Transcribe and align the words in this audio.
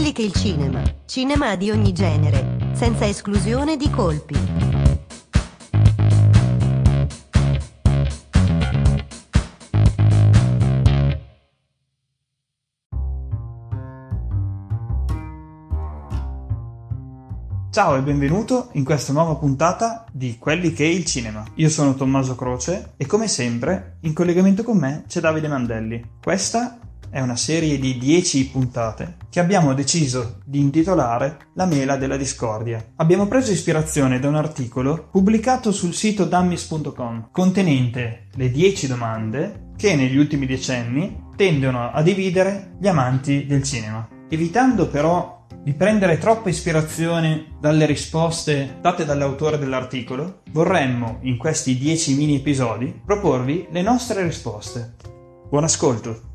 Quelli 0.00 0.14
che 0.14 0.22
il 0.22 0.32
cinema, 0.32 0.82
cinema 1.04 1.56
di 1.56 1.70
ogni 1.70 1.92
genere, 1.92 2.56
senza 2.72 3.04
esclusione 3.04 3.76
di 3.76 3.90
colpi. 3.90 4.34
Ciao 17.70 17.96
e 17.96 18.00
benvenuto 18.00 18.70
in 18.72 18.84
questa 18.84 19.12
nuova 19.12 19.34
puntata 19.34 20.06
di 20.10 20.38
Quelli 20.38 20.72
che 20.72 20.84
è 20.84 20.88
il 20.88 21.04
cinema. 21.04 21.44
Io 21.56 21.68
sono 21.68 21.94
Tommaso 21.94 22.34
Croce 22.36 22.92
e 22.96 23.04
come 23.04 23.28
sempre 23.28 23.98
in 24.00 24.14
collegamento 24.14 24.62
con 24.62 24.78
me 24.78 25.04
c'è 25.06 25.20
Davide 25.20 25.48
Mandelli. 25.48 26.02
Questa 26.22 26.78
è 27.10 27.20
una 27.20 27.36
serie 27.36 27.78
di 27.78 27.98
10 27.98 28.50
puntate 28.50 29.16
che 29.28 29.40
abbiamo 29.40 29.74
deciso 29.74 30.38
di 30.44 30.60
intitolare 30.60 31.48
La 31.54 31.66
mela 31.66 31.96
della 31.96 32.16
discordia. 32.16 32.92
Abbiamo 32.96 33.26
preso 33.26 33.52
ispirazione 33.52 34.18
da 34.18 34.28
un 34.28 34.36
articolo 34.36 35.08
pubblicato 35.10 35.72
sul 35.72 35.94
sito 35.94 36.24
dummies.com 36.24 37.28
contenente 37.32 38.28
le 38.34 38.50
10 38.50 38.86
domande 38.86 39.68
che 39.76 39.96
negli 39.96 40.16
ultimi 40.16 40.46
decenni 40.46 41.28
tendono 41.36 41.90
a 41.90 42.02
dividere 42.02 42.76
gli 42.78 42.86
amanti 42.86 43.46
del 43.46 43.62
cinema. 43.62 44.06
Evitando 44.28 44.88
però 44.88 45.46
di 45.62 45.74
prendere 45.74 46.18
troppa 46.18 46.48
ispirazione 46.48 47.56
dalle 47.60 47.86
risposte 47.86 48.78
date 48.80 49.04
dall'autore 49.04 49.58
dell'articolo, 49.58 50.42
vorremmo 50.52 51.18
in 51.22 51.36
questi 51.36 51.76
10 51.76 52.14
mini 52.14 52.36
episodi 52.36 52.98
proporvi 53.04 53.68
le 53.70 53.82
nostre 53.82 54.22
risposte. 54.22 54.96
Buon 55.48 55.64
ascolto! 55.64 56.29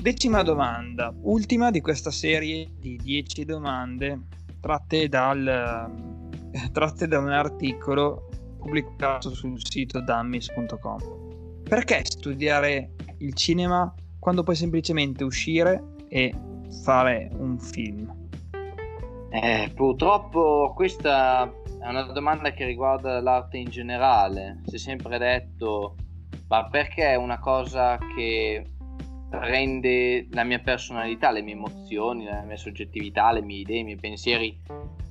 Decima 0.00 0.42
domanda, 0.42 1.12
ultima 1.24 1.70
di 1.70 1.82
questa 1.82 2.10
serie 2.10 2.70
di 2.78 2.96
10 2.96 3.44
domande 3.44 4.18
tratte, 4.58 5.10
dal, 5.10 5.92
tratte 6.72 7.06
da 7.06 7.18
un 7.18 7.28
articolo 7.28 8.30
pubblicato 8.58 9.34
sul 9.34 9.60
sito 9.62 10.00
dummies.com. 10.00 11.64
Perché 11.64 12.00
studiare 12.04 12.92
il 13.18 13.34
cinema 13.34 13.94
quando 14.18 14.42
puoi 14.42 14.56
semplicemente 14.56 15.22
uscire 15.22 15.96
e 16.08 16.34
fare 16.82 17.28
un 17.34 17.58
film? 17.58 18.10
Eh, 19.28 19.70
purtroppo 19.74 20.72
questa 20.74 21.44
è 21.78 21.86
una 21.86 22.04
domanda 22.04 22.52
che 22.52 22.64
riguarda 22.64 23.20
l'arte 23.20 23.58
in 23.58 23.68
generale. 23.68 24.62
Si 24.64 24.76
è 24.76 24.78
sempre 24.78 25.18
detto, 25.18 25.94
ma 26.48 26.66
perché 26.70 27.16
una 27.16 27.38
cosa 27.38 27.98
che 28.16 28.64
rende 29.30 30.26
la 30.30 30.44
mia 30.44 30.58
personalità, 30.58 31.30
le 31.30 31.42
mie 31.42 31.54
emozioni, 31.54 32.24
la 32.24 32.42
mia 32.42 32.56
soggettività, 32.56 33.32
le 33.32 33.42
mie 33.42 33.60
idee, 33.60 33.78
i 33.78 33.84
miei 33.84 33.96
pensieri, 33.96 34.58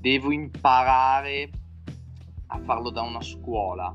devo 0.00 0.32
imparare 0.32 1.50
a 2.48 2.58
farlo 2.60 2.90
da 2.90 3.02
una 3.02 3.22
scuola. 3.22 3.94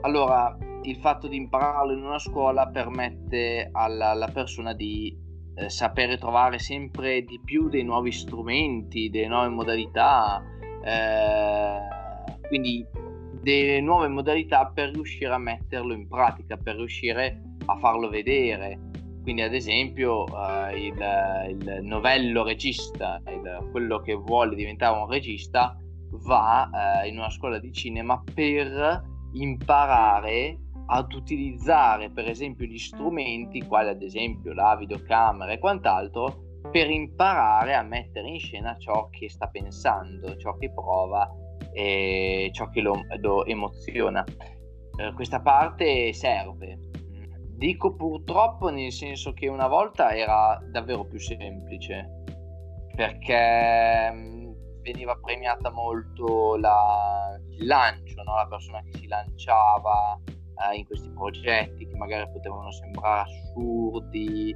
Allora, 0.00 0.56
il 0.82 0.96
fatto 0.96 1.28
di 1.28 1.36
impararlo 1.36 1.92
in 1.92 2.02
una 2.02 2.18
scuola 2.18 2.68
permette 2.68 3.68
alla, 3.72 4.10
alla 4.10 4.28
persona 4.28 4.72
di 4.72 5.16
eh, 5.54 5.68
sapere 5.68 6.18
trovare 6.18 6.58
sempre 6.58 7.22
di 7.22 7.40
più 7.44 7.68
dei 7.68 7.82
nuovi 7.82 8.12
strumenti, 8.12 9.10
delle 9.10 9.26
nuove 9.28 9.48
modalità, 9.48 10.42
eh, 10.82 11.78
quindi 12.46 12.86
delle 13.40 13.80
nuove 13.80 14.08
modalità 14.08 14.70
per 14.72 14.90
riuscire 14.90 15.32
a 15.32 15.38
metterlo 15.38 15.92
in 15.92 16.06
pratica, 16.08 16.56
per 16.56 16.76
riuscire 16.76 17.42
a 17.57 17.57
farlo 17.76 18.08
vedere. 18.08 18.80
Quindi, 19.22 19.42
ad 19.42 19.52
esempio, 19.52 20.24
uh, 20.24 20.74
il, 20.74 20.96
il, 21.48 21.80
novello 21.82 22.44
regista, 22.44 23.20
il, 23.26 23.68
quello 23.70 24.00
che 24.00 24.14
vuole 24.14 24.54
diventare 24.54 24.98
un 24.98 25.06
regista, 25.06 25.76
va 26.24 26.70
uh, 26.72 27.06
in 27.06 27.18
una 27.18 27.28
scuola 27.28 27.58
di 27.58 27.70
cinema 27.70 28.22
per 28.34 29.02
imparare 29.32 30.58
ad 30.86 31.12
utilizzare, 31.12 32.10
per 32.10 32.26
esempio, 32.26 32.64
gli 32.64 32.78
strumenti, 32.78 33.66
quali 33.66 33.90
ad 33.90 34.02
esempio 34.02 34.54
la 34.54 34.74
videocamera 34.76 35.52
e 35.52 35.58
quant'altro, 35.58 36.60
per 36.70 36.88
imparare 36.88 37.74
a 37.74 37.82
mettere 37.82 38.28
in 38.28 38.38
scena 38.38 38.76
ciò 38.78 39.08
che 39.10 39.28
sta 39.28 39.48
pensando, 39.48 40.36
ciò 40.36 40.56
che 40.56 40.72
prova 40.72 41.30
e 41.72 42.50
ciò 42.52 42.68
che 42.70 42.80
lo, 42.80 42.98
lo 43.20 43.44
emoziona. 43.44 44.24
Uh, 44.96 45.14
questa 45.14 45.40
parte 45.40 46.12
serve, 46.14 46.87
Dico 47.58 47.92
purtroppo 47.96 48.68
nel 48.68 48.92
senso 48.92 49.32
che 49.32 49.48
una 49.48 49.66
volta 49.66 50.14
era 50.14 50.62
davvero 50.70 51.04
più 51.04 51.18
semplice 51.18 52.22
perché 52.94 54.12
mm, 54.12 54.52
veniva 54.80 55.18
premiata 55.20 55.68
molto 55.72 56.54
la, 56.54 57.36
il 57.50 57.66
lancio, 57.66 58.22
no? 58.22 58.36
la 58.36 58.46
persona 58.46 58.80
che 58.84 58.96
si 58.96 59.08
lanciava 59.08 60.20
eh, 60.24 60.76
in 60.76 60.86
questi 60.86 61.10
progetti 61.10 61.88
che 61.88 61.96
magari 61.96 62.30
potevano 62.30 62.70
sembrare 62.70 63.28
assurdi 63.28 64.54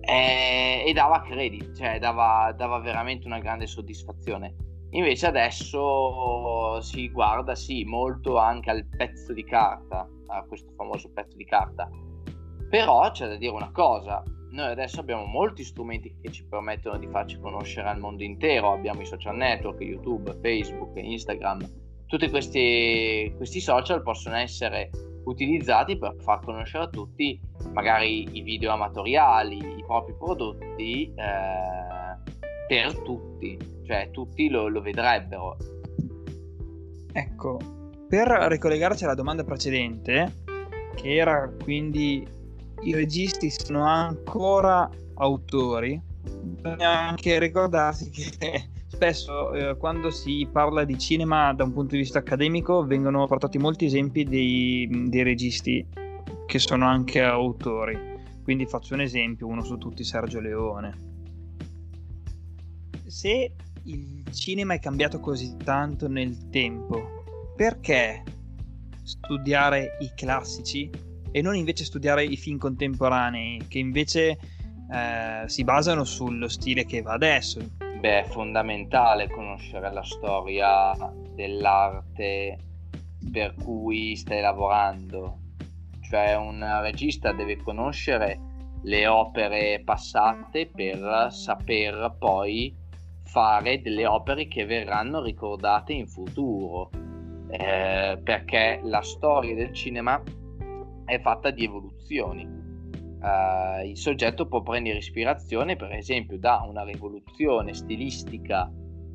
e, 0.00 0.82
e 0.86 0.92
dava 0.94 1.20
credit, 1.20 1.76
cioè 1.76 1.98
dava, 1.98 2.54
dava 2.56 2.78
veramente 2.78 3.26
una 3.26 3.38
grande 3.38 3.66
soddisfazione. 3.66 4.54
Invece 4.92 5.26
adesso 5.26 6.80
si 6.80 7.10
guarda 7.10 7.54
sì 7.54 7.84
molto 7.84 8.38
anche 8.38 8.70
al 8.70 8.86
pezzo 8.96 9.34
di 9.34 9.44
carta, 9.44 10.08
a 10.28 10.42
questo 10.44 10.72
famoso 10.74 11.10
pezzo 11.12 11.36
di 11.36 11.44
carta 11.44 11.86
però 12.74 13.08
c'è 13.12 13.28
da 13.28 13.36
dire 13.36 13.52
una 13.52 13.70
cosa, 13.70 14.20
noi 14.50 14.72
adesso 14.72 14.98
abbiamo 14.98 15.26
molti 15.26 15.62
strumenti 15.62 16.12
che 16.20 16.32
ci 16.32 16.44
permettono 16.44 16.98
di 16.98 17.06
farci 17.06 17.38
conoscere 17.38 17.88
al 17.88 18.00
mondo 18.00 18.24
intero, 18.24 18.72
abbiamo 18.72 19.00
i 19.00 19.06
social 19.06 19.36
network, 19.36 19.80
YouTube, 19.80 20.36
Facebook, 20.42 20.96
Instagram, 20.96 21.60
tutti 22.06 22.28
questi, 22.28 23.32
questi 23.36 23.60
social 23.60 24.02
possono 24.02 24.34
essere 24.34 24.90
utilizzati 25.26 25.96
per 25.96 26.16
far 26.18 26.40
conoscere 26.40 26.82
a 26.82 26.88
tutti 26.88 27.40
magari 27.72 28.26
i 28.36 28.42
video 28.42 28.72
amatoriali, 28.72 29.58
i 29.58 29.84
propri 29.86 30.16
prodotti 30.18 31.14
eh, 31.14 32.32
per 32.66 33.02
tutti, 33.02 33.56
cioè 33.86 34.10
tutti 34.10 34.48
lo, 34.48 34.66
lo 34.66 34.80
vedrebbero. 34.80 35.56
Ecco, 37.12 37.56
per 38.08 38.26
ricollegarci 38.26 39.04
alla 39.04 39.14
domanda 39.14 39.44
precedente, 39.44 40.42
che 40.96 41.14
era 41.14 41.48
quindi 41.62 42.42
i 42.82 42.94
registi 42.94 43.50
sono 43.50 43.84
ancora 43.84 44.88
autori, 45.14 46.00
bisogna 46.22 47.08
anche 47.08 47.38
ricordarsi 47.38 48.10
che 48.10 48.68
spesso 48.86 49.52
eh, 49.52 49.76
quando 49.76 50.10
si 50.10 50.48
parla 50.50 50.84
di 50.84 50.98
cinema 50.98 51.52
da 51.52 51.64
un 51.64 51.72
punto 51.72 51.94
di 51.94 52.02
vista 52.02 52.20
accademico 52.20 52.84
vengono 52.84 53.26
portati 53.26 53.58
molti 53.58 53.86
esempi 53.86 54.24
dei, 54.24 54.88
dei 55.08 55.22
registi 55.22 55.86
che 56.46 56.58
sono 56.58 56.86
anche 56.86 57.20
autori. 57.20 58.12
Quindi 58.42 58.66
faccio 58.66 58.94
un 58.94 59.00
esempio, 59.00 59.46
uno 59.46 59.62
su 59.64 59.78
tutti 59.78 60.04
Sergio 60.04 60.38
Leone. 60.38 61.12
Se 63.06 63.54
il 63.84 64.24
cinema 64.32 64.74
è 64.74 64.78
cambiato 64.78 65.18
così 65.18 65.56
tanto 65.56 66.08
nel 66.08 66.50
tempo, 66.50 67.24
perché 67.56 68.22
studiare 69.02 69.96
i 70.00 70.12
classici 70.14 70.90
e 71.36 71.42
non 71.42 71.56
invece 71.56 71.84
studiare 71.84 72.22
i 72.24 72.36
film 72.36 72.58
contemporanei 72.58 73.66
che 73.66 73.80
invece 73.80 74.38
eh, 74.88 75.42
si 75.46 75.64
basano 75.64 76.04
sullo 76.04 76.46
stile 76.46 76.84
che 76.86 77.02
va 77.02 77.14
adesso. 77.14 77.58
Beh, 77.98 78.20
è 78.20 78.24
fondamentale 78.28 79.28
conoscere 79.28 79.92
la 79.92 80.04
storia 80.04 80.92
dell'arte 81.34 82.56
per 83.32 83.52
cui 83.60 84.14
stai 84.14 84.42
lavorando. 84.42 85.40
Cioè 86.02 86.36
un 86.36 86.64
regista 86.82 87.32
deve 87.32 87.56
conoscere 87.56 88.38
le 88.84 89.08
opere 89.08 89.82
passate 89.84 90.70
per 90.72 91.32
saper 91.32 92.14
poi 92.16 92.72
fare 93.24 93.82
delle 93.82 94.06
opere 94.06 94.46
che 94.46 94.64
verranno 94.66 95.20
ricordate 95.20 95.94
in 95.94 96.06
futuro. 96.06 96.90
Eh, 97.50 98.20
perché 98.22 98.78
la 98.84 99.02
storia 99.02 99.56
del 99.56 99.72
cinema 99.72 100.22
è 101.04 101.20
fatta 101.20 101.50
di 101.50 101.64
evoluzioni. 101.64 102.44
Uh, 102.44 103.86
il 103.86 103.96
soggetto 103.96 104.46
può 104.46 104.62
prendere 104.62 104.98
ispirazione, 104.98 105.76
per 105.76 105.92
esempio, 105.92 106.38
da 106.38 106.64
una 106.68 106.84
rivoluzione 106.84 107.72
stilistica 107.72 108.70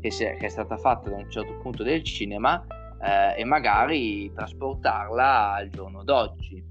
che, 0.00 0.08
è, 0.08 0.36
che 0.36 0.46
è 0.46 0.48
stata 0.48 0.76
fatta 0.76 1.08
da 1.08 1.16
un 1.16 1.30
certo 1.30 1.54
punto 1.62 1.82
del 1.82 2.02
cinema 2.02 2.64
uh, 2.68 3.38
e 3.38 3.44
magari 3.44 4.30
trasportarla 4.32 5.54
al 5.54 5.68
giorno 5.70 6.04
d'oggi. 6.04 6.62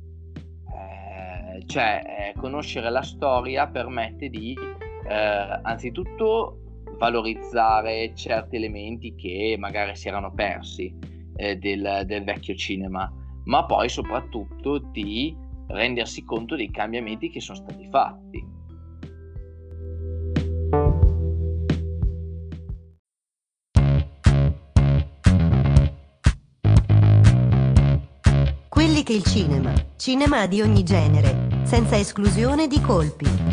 Uh, 0.66 1.66
cioè, 1.66 2.34
eh, 2.36 2.40
conoscere 2.40 2.90
la 2.90 3.02
storia 3.02 3.68
permette 3.68 4.30
di, 4.30 4.56
anzitutto, 5.06 6.64
valorizzare 6.98 8.14
certi 8.16 8.56
elementi 8.56 9.14
che 9.16 9.56
magari 9.58 9.96
si 9.96 10.08
erano 10.08 10.32
persi 10.34 10.94
eh, 11.36 11.58
del, 11.58 12.04
del 12.06 12.24
vecchio 12.24 12.56
cinema, 12.56 13.12
ma 13.46 13.66
poi 13.66 13.90
soprattutto 13.90 14.78
di 14.78 15.36
rendersi 15.68 16.24
conto 16.24 16.56
dei 16.56 16.72
cambiamenti 16.72 17.30
che 17.30 17.40
sono 17.40 17.58
stati 17.58 17.88
fatti. 17.90 18.52
Quelli 28.70 29.04
che 29.04 29.14
il 29.14 29.24
cinema, 29.24 29.74
cinema 29.98 30.48
di 30.48 30.62
ogni 30.62 30.84
genere, 30.84 31.64
senza 31.64 31.98
esclusione 31.98 32.68
di 32.68 32.82
colpi. 32.82 33.53